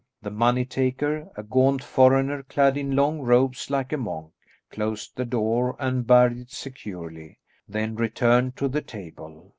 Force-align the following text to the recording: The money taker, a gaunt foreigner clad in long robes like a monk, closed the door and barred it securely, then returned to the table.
The 0.23 0.31
money 0.31 0.65
taker, 0.65 1.29
a 1.37 1.43
gaunt 1.43 1.83
foreigner 1.83 2.41
clad 2.41 2.75
in 2.75 2.95
long 2.95 3.21
robes 3.21 3.69
like 3.69 3.93
a 3.93 3.97
monk, 3.97 4.31
closed 4.71 5.15
the 5.15 5.25
door 5.25 5.75
and 5.77 6.07
barred 6.07 6.35
it 6.39 6.49
securely, 6.49 7.37
then 7.69 7.93
returned 7.95 8.57
to 8.57 8.67
the 8.67 8.81
table. 8.81 9.49